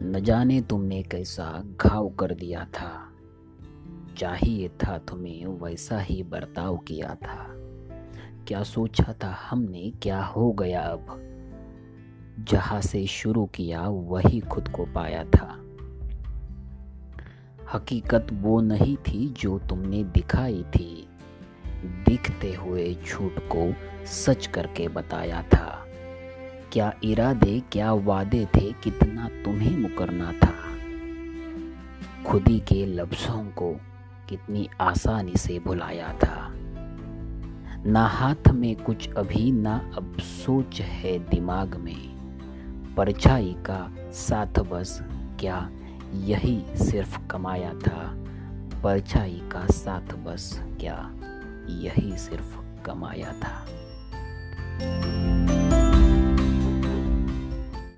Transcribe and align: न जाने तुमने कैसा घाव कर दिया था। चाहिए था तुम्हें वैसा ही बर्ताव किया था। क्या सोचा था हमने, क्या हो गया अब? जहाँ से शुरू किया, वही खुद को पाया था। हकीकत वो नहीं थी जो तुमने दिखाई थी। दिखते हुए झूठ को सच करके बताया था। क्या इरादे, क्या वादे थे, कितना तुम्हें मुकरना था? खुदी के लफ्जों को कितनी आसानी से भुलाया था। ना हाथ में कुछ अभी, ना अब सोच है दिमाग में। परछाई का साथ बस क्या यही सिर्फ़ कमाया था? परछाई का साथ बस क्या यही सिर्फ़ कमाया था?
न 0.00 0.20
जाने 0.20 0.60
तुमने 0.60 1.02
कैसा 1.02 1.62
घाव 1.80 2.08
कर 2.08 2.34
दिया 2.34 2.64
था। 2.64 3.12
चाहिए 4.18 4.68
था 4.68 4.98
तुम्हें 4.98 5.46
वैसा 5.46 6.00
ही 6.00 6.22
बर्ताव 6.22 6.76
किया 6.76 7.14
था। 7.14 7.46
क्या 8.48 8.62
सोचा 8.62 9.14
था 9.24 9.38
हमने, 9.50 9.92
क्या 10.02 10.24
हो 10.24 10.52
गया 10.52 10.80
अब? 10.80 11.24
जहाँ 12.48 12.80
से 12.80 13.06
शुरू 13.06 13.46
किया, 13.46 13.88
वही 13.88 14.40
खुद 14.40 14.68
को 14.68 14.84
पाया 14.84 15.24
था। 15.24 15.64
हकीकत 17.74 18.26
वो 18.32 18.60
नहीं 18.60 18.96
थी 18.96 19.28
जो 19.28 19.58
तुमने 19.58 20.04
दिखाई 20.04 20.62
थी। 20.62 21.08
दिखते 21.84 22.54
हुए 22.54 22.94
झूठ 22.94 23.32
को 23.38 23.74
सच 24.06 24.46
करके 24.46 24.88
बताया 24.88 25.42
था। 25.42 25.77
क्या 26.72 26.92
इरादे, 27.04 27.62
क्या 27.72 27.92
वादे 27.92 28.48
थे, 28.54 28.72
कितना 28.72 29.28
तुम्हें 29.28 29.78
मुकरना 29.78 30.32
था? 30.32 30.54
खुदी 32.24 32.58
के 32.58 32.86
लफ्जों 32.86 33.44
को 33.44 33.80
कितनी 34.28 34.68
आसानी 34.80 35.32
से 35.36 35.58
भुलाया 35.58 36.12
था। 36.12 36.52
ना 37.86 38.06
हाथ 38.06 38.48
में 38.48 38.76
कुछ 38.76 39.14
अभी, 39.14 39.52
ना 39.52 39.90
अब 39.96 40.16
सोच 40.20 40.80
है 40.80 41.18
दिमाग 41.18 41.74
में। 41.74 42.18
परछाई 42.94 43.56
का 43.58 43.90
साथ 44.12 44.60
बस 44.60 45.02
क्या 45.40 45.70
यही 46.14 46.64
सिर्फ़ 46.76 47.26
कमाया 47.26 47.74
था? 47.74 48.24
परछाई 48.82 49.42
का 49.52 49.66
साथ 49.66 50.14
बस 50.16 50.62
क्या 50.80 51.14
यही 51.68 52.18
सिर्फ़ 52.18 52.82
कमाया 52.82 53.32
था? 53.32 53.66